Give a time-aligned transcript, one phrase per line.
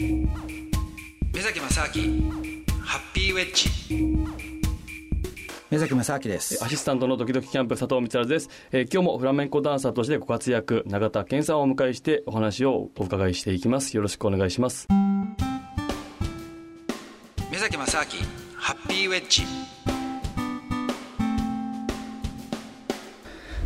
[0.00, 2.30] 目崎正明
[2.80, 3.68] ハッピーウェッジ。
[5.70, 6.64] 目崎正明です。
[6.64, 13.96] アシスタントのドキドキキャンプ佐藤光です、えー、今日もフラメンコダンサーとしてご活躍永田健さんをお迎えしてお話をお伺いしていきます。
[13.96, 14.86] よろしくお願いします。
[17.50, 18.04] 目崎正明
[18.54, 19.42] ハッピーウェッジ。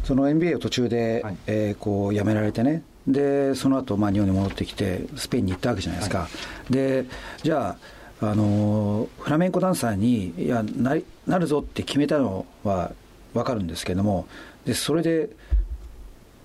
[0.03, 6.29] その NBA を途中で、はい、えー、こう辞められてねでその後、まあ日本に戻ってきてスペインに行ったわけじゃないですか、は
[6.71, 7.07] い、で
[7.43, 7.77] じゃ
[8.20, 12.92] ああのフラメンコダンサーにいやななるぞって決めたのは
[13.34, 14.28] 分かるんですけども
[14.65, 15.30] でそれで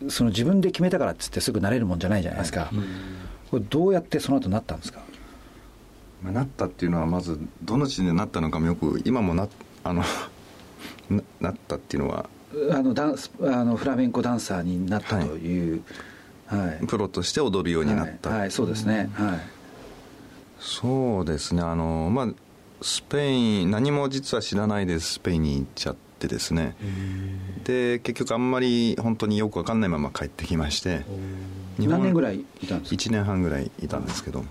[0.10, 2.70] その自分で決めたからっつってすぐなれるもんじゃないじゃないですか、はい、
[3.52, 5.02] これどうやってその後なったんですか、
[6.24, 9.48] まあ、なったっていうのはまずどの地点でなったのかもよく今もな
[9.84, 10.04] あの
[11.40, 12.30] なったっていうのは。
[12.72, 15.82] あのダンスあのフラメンコダンサーになったという、はい、
[16.88, 19.40] プロとして踊るようになった、はい、はい、そうですね、はい、
[20.60, 21.62] そうですね。
[21.62, 22.28] あのまあ
[22.82, 26.76] スペイン何も実は知らないでスペインに行っちゃってですね。
[27.64, 31.06] で結局あんまり本当によく分かんないまま帰ってきまして。
[31.80, 34.44] 何年ぐらいいたんですか？1年半ぐらいいたんですけど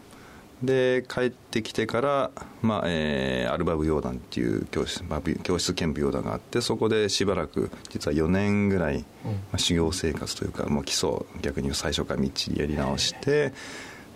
[0.62, 2.30] で帰ってきてから、
[2.62, 11.10] まあえー、アルバブヨーダンっていう教室,、まあ、教室兼舞ヨーダンがあってそこでしばらく実は4年ぐらい、まあ、修行生活というかもう基礎
[11.42, 13.52] 逆に最初からみっちりやり直して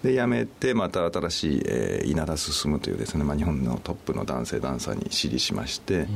[0.03, 6.07] で辞めてまた新しい、えー、稲田進というですね、まあ、日本のトップの男性ダンサーに師事しまして、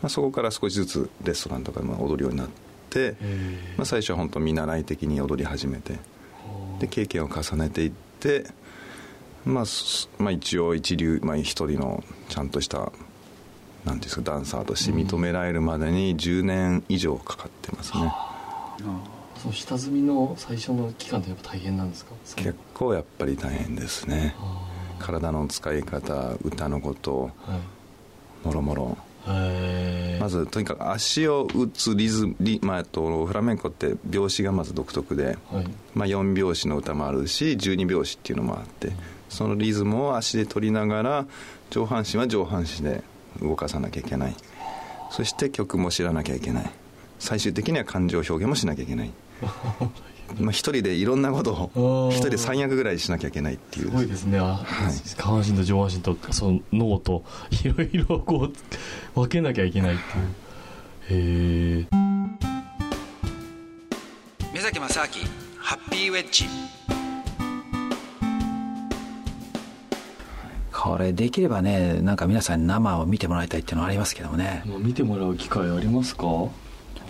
[0.00, 2.48] まあ、そこから少しずつレストランとかも踊るようになっ
[2.88, 3.16] て、
[3.76, 5.98] まあ、最初は本当見習い的に踊り始めて
[6.80, 8.46] で経験を重ねていって
[9.44, 9.64] まあ、
[10.18, 12.92] まあ一応一流、まあ、一人のちゃんとした
[13.84, 18.12] なんですかダンサーとして認められるまでに10年以上かかってますね、
[19.36, 22.12] その下積みの最初の期間ってやっぱ大変なんですか？
[22.36, 24.34] 結構やっぱり大変ですね。
[24.98, 27.56] 体の使い方歌のこと、は
[28.44, 28.96] い、もろもろ。
[30.20, 38.92] まずとにかく足を打つリズムリ、まあ、とフラメンコって拍子がまず独特で、はい、まあ、4拍子の歌もあるし12拍子っていうのもあって、
[39.28, 41.26] そのリズムを足で取りながら
[41.70, 43.02] 上半身は上半身で
[43.40, 44.36] 動かさなきゃいけない。
[45.10, 46.70] そして曲も知らなきゃいけない。
[47.18, 49.10] 最終的には感情表現もしなきゃいけない。
[50.40, 53.86] まあ一人でいろんなことを一人で三役ぐらいしなきゃいけないっていう。
[53.86, 58.50] すごいですね、はい、下半身と上半身とその脳といろいろこ
[59.16, 59.98] う分けなきゃいけないっ
[61.06, 61.80] ていう。
[61.80, 62.14] へえ
[64.52, 65.08] 目崎正明
[65.58, 66.46] ハッピーウェッジ
[70.84, 74.62] これできればねなんか皆さんに生を見てもらいたいっていうのはありますけどもね。
[74.66, 76.26] 見てもらう機会ありますか？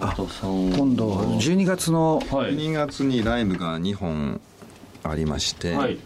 [0.00, 4.40] あ今度12月の、はい、12月にライブが2本
[5.02, 5.98] ありまして、はい、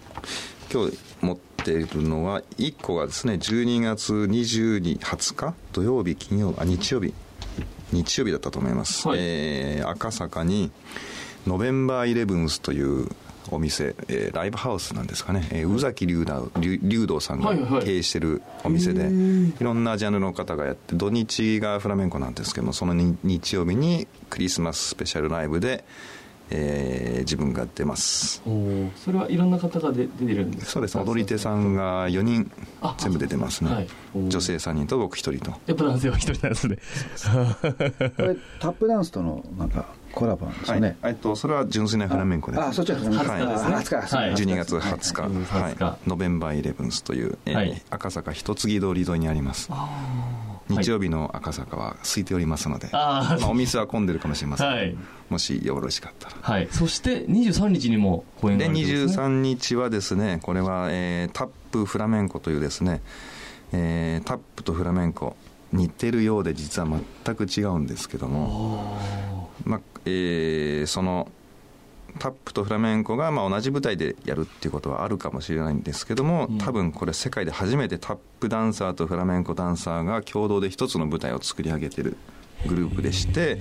[0.73, 7.13] 今日持っているのは1個がですね12月20 20日土曜日金曜日あ日曜日。
[7.91, 10.71] 日曜日だったと思います、はい、えー、赤坂に
[11.47, 13.09] ノベンバーイレブンスという
[13.51, 16.25] お店、えー、ライブハウスなんですかね、えー、宇崎龍
[16.83, 25.85] 龍道さんが経営してるお店で、はいはい、いろんなジャンルの方がやって土日がフラメンコなんですけどもその日曜日にクリスマススペシャルライブで
[26.51, 28.43] えー、自分が出ます。
[28.97, 30.71] それはいろんな方が出てるんですか？
[30.73, 30.99] そうです。
[30.99, 32.51] 踊り手さんが4人
[32.99, 35.51] 全部出てますね、はい、女性3人と僕1人と。
[35.67, 36.79] やっぱ男性は1人なんですね。
[38.17, 42.63] これタップダンスとのなんかコラボなんですよね、はい、えっと、それは純粋なフラメンコです。
[42.63, 45.75] あそっちは20日ですね、はい、20日12月20日、はい。
[45.79, 49.71] はい、ノベンバーイレブンスという、えー赤坂一継通り沿いにあります
[50.69, 54.97] 日曜日の赤坂は空いておりますので、まあ、お店は混んでるかもしれません、はい、
[55.29, 63.03] もしよろしかったら、はい、そして23日にも公演があるんです、ね、で23日はですねこれは、えー、タップフラメンコというですね、
[63.73, 65.37] えー、タップとフラメンコ
[65.73, 66.89] 似てるようで実は
[67.25, 68.99] 全く違うんですけども、
[69.65, 71.29] まあえー、その
[72.19, 82.17] タップとフラメンコがまあ同じ舞台でやるっていうことはあるかもしれないんですけども、多分これ世界で初めてタップダンサーとフラメンコダンサーが共同で一つの舞台を作り上げてる
[82.67, 83.61] グループでして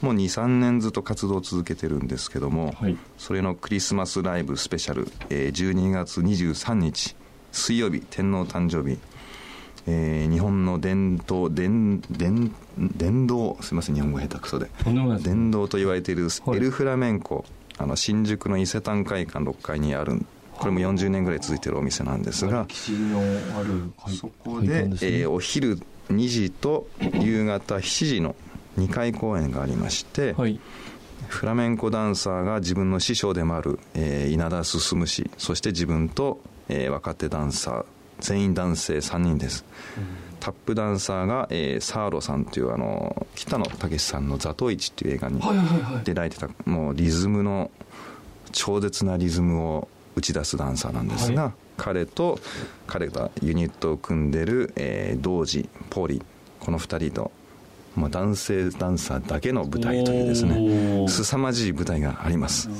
[0.00, 7.14] もう23年ずっと活動を続けてるんですけども、はい、それのクリスマスライブスペシャル、えー、12月23日
[7.52, 8.98] 水曜日天皇誕生日
[9.86, 14.70] えー、日本の伝統伝伝伝道すみません日本語下手くそで。
[15.18, 17.44] 伝道と言われているエルフラメンコ、
[17.78, 22.66] あの新宿の伊勢丹会館6階にあるこれも40年ぐらい続いてるお店なんですが
[24.08, 25.78] そこで、ね、えー、お昼
[26.10, 28.36] 2時と夕方7時の
[28.78, 30.60] 2回公演がありまして、はい、
[31.28, 37.84] フラメンコダンサーが自分の師匠でもある、えー、稲田進氏そして自分とえー若手ダンサー
[38.20, 39.64] 全員男性3人です、
[40.42, 45.40] タップダンサーが、えーサーロさんというあの北野武さんの「座頭市」っていう映画に
[46.02, 47.70] 出られてたもうリズムの
[48.50, 52.40] 超絶なリズムを打ち出すダンサーなんですが、は彼と
[52.88, 56.24] 彼がユニットを組んでる、えー、同時ポーリー
[56.58, 57.30] この2人と、
[57.94, 61.08] まあ、男性ダンサーだけの舞台というですおねー。
[61.08, 62.70] 凄まじい舞台があります、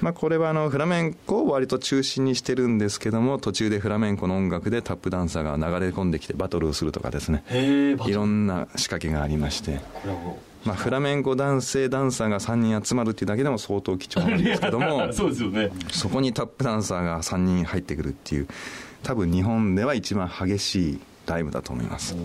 [0.00, 7.44] まあ、これはあのフラメンコを割と中心にしてるんですけども途中でフラメンコの音楽でタップダンサーが流れ込んできてバトルをするとかですね。
[8.06, 9.80] いろんな仕掛けがありまして。
[10.64, 15.70] まあ、フラメンコ男性ダンサーが3人集まるっていうだけでも相当貴重なんですけどもう そうですよね。
[15.90, 18.46] そこにタップダンサーが3人入ってくるっていう
[19.02, 22.16] 多分日本では一番激しいライブだと思います、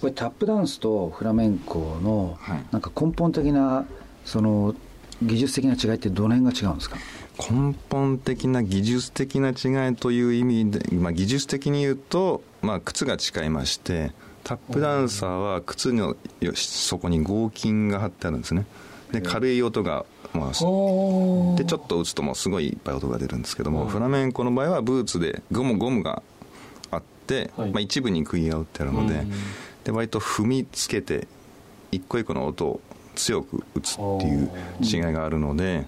[0.00, 2.64] これタップダンスとフラメンコのはい。
[2.72, 3.86] なんか根本的な
[4.24, 4.74] その
[5.22, 6.96] 技術的な違いってどの辺が違うんですか？
[7.38, 14.12] 根本的な技術的な違いという意味で、まあ、技術的に言うと、まあ、靴が違いまして
[14.42, 18.66] タップダンサーは靴のよし底に合金が貼ってあるんですね。
[19.12, 26.22] で軽い音が、まあ、おでちょっと打つともうすごいいっぱい音が出るんですけども、フラメンコの場合はブーツでゴムゴムが
[27.56, 27.70] はい。
[27.70, 29.32] まあ、一部に釘が打ってあるので,、うん
[29.84, 31.28] で割と踏みつけて
[31.92, 32.80] 一個一個の音を
[33.14, 34.50] 強く打つっていう
[34.82, 35.86] 違いがあるので、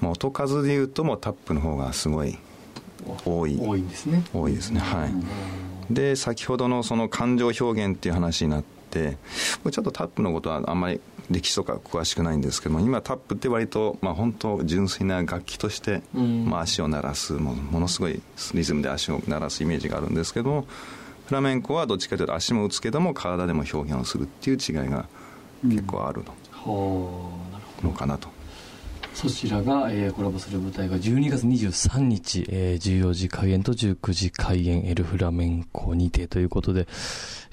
[0.00, 2.38] まあ、音数でいうともうタップの方がすごい
[3.24, 3.58] 多い。
[3.60, 4.22] 多いんですね。
[4.34, 4.80] 多いですね。
[4.80, 9.16] はいで先ほどのその感情表現っていう話になって
[9.62, 11.00] これちょっとタップのことはあんまり
[11.30, 16.46] 歴史とか詳しくないんですけども今タップって割とまあ本当純粋な楽器としてうん。
[16.48, 18.20] まあ足を鳴らすもうものすごい
[18.54, 20.66] リズムで足を鳴らすイメージがあるんですけども
[21.26, 25.06] フラメンコはどっちかというと足も打つけども体でも表現をするっていう違いが
[25.62, 28.28] 結構あるはあなるほどのかなと。
[29.14, 36.86] そちらが、えーコラボする舞台が12月23日、えー14時開演と19時開演エルフラメンコにてということで、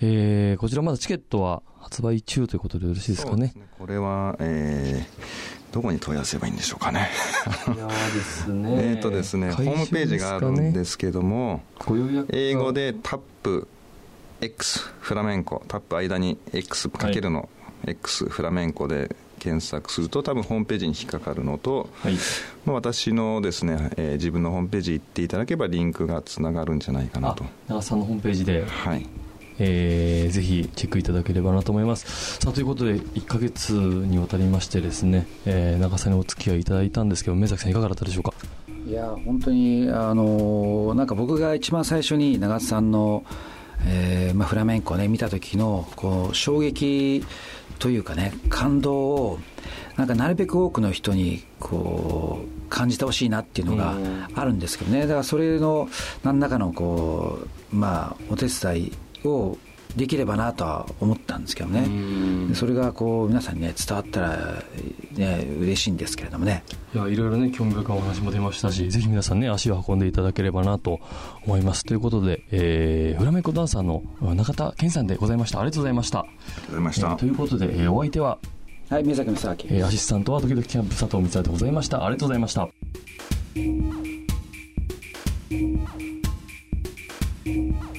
[0.02, 3.52] えーこちらまだチケットは発売中ということでよろしいですかね？
[3.56, 7.10] そうこれは、えーどこに問い合わせればいいんでしょうかね。
[7.74, 8.69] いやーですね。
[8.92, 11.62] えーとですね、ホームページがあるんですけども、
[12.30, 13.69] 英語でタップ
[14.42, 17.48] X フラメンコタップ間に X かけるの
[17.88, 22.14] X フラメンコで検索すると多分ホームページに引っかかるのと、はい。
[22.66, 29.08] まあ、私のですね、えー自分のホームページ行っていただければリンクがつながるんじゃないかなあと長瀬さんのホームページで、はい。
[29.60, 32.38] えーぜひチェックいただければなと思います。
[32.40, 38.34] さあということで1か月にわたりましてですね、えー長瀬さんにお付き合いいただいたんですけど目崎さんいかがだったでしょうか？
[38.88, 43.24] いや本当にあのなんか僕が一番最初に長津さんの、
[43.86, 47.25] えーまあ、フラメンコをね見た時のこう衝撃
[47.80, 49.39] というかね感動を
[49.98, 53.95] なんかなるべく多くの人にこう感じてほしいなっていうのが
[54.36, 55.01] あるんですけどね。
[55.01, 55.89] だからそれの
[56.24, 57.39] 何らかのこ
[57.72, 58.92] うまあお手伝い
[59.25, 59.57] を
[59.95, 62.48] できればなとは思ったんですけどね。
[62.48, 64.63] でそれがこう皆さんにね伝わったら、
[65.16, 66.63] ね、嬉しいんですけれどもね。
[66.94, 71.00] いやいろいろね興味深いお話も出ましたしぜひ皆さんね足を運んでいただければなと
[71.46, 71.84] 思います。
[71.84, 74.04] ということで、えー、フラメンコダンサーの
[74.36, 75.60] 中田健さんでございました。
[75.60, 76.19] ありがとうございました。
[76.19, 78.38] ありがとうございました、ということで、えー、お相手は
[78.90, 82.06] はい宮崎美咲、えー、アシスタントは時々キャンプ佐藤光也でございました。
[82.06, 82.69] ありがとうございました。
[87.54, 87.91] Thank you.